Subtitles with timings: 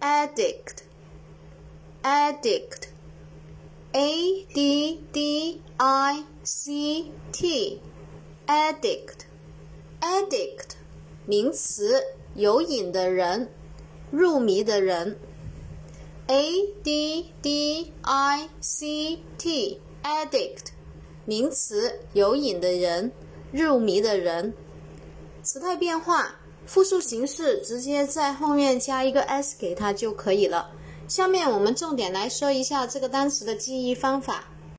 [0.00, 0.84] addict
[2.04, 2.88] addict
[3.92, 7.80] a d d i c t
[8.46, 9.26] addict
[10.00, 10.76] addict
[11.26, 11.92] 名词，
[12.34, 13.50] 有瘾的人，
[14.10, 15.18] 入迷的人。
[16.26, 20.68] a d d i c t addict
[21.26, 23.12] 名词，有瘾的人，
[23.52, 24.54] 入迷的人。
[25.42, 26.36] 时态变化。
[26.68, 30.70] 复数形式直接在后面加一个 s 给它就可以了。
[31.08, 34.44] 下面我们重点来说一下这个单词的记忆方法。